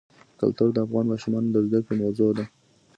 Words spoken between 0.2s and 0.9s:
کلتور د